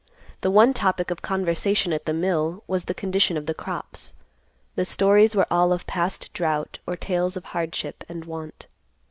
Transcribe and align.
The 0.41 0.49
one 0.49 0.73
topic 0.73 1.11
of 1.11 1.21
conversation 1.21 1.93
at 1.93 2.07
the 2.07 2.11
mill 2.13 2.63
was 2.65 2.85
the 2.85 2.95
condition 2.95 3.37
of 3.37 3.45
the 3.45 3.53
crops. 3.53 4.13
The 4.73 4.83
stories 4.83 5.35
were 5.35 5.45
all 5.51 5.71
of 5.71 5.85
past 5.85 6.33
drought 6.33 6.79
or 6.87 6.95
tales 6.97 7.37
of 7.37 7.45
hardship 7.53 8.03
and 8.09 8.25
want. 8.25 8.65